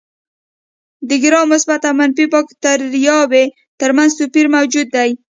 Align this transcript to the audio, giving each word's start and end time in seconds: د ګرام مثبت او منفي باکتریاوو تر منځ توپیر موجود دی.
د 1.09 1.11
ګرام 1.23 1.47
مثبت 1.53 1.81
او 1.89 1.93
منفي 1.99 2.25
باکتریاوو 2.33 3.43
تر 3.79 3.89
منځ 3.97 4.11
توپیر 4.19 4.47
موجود 4.55 4.87
دی. 4.95 5.09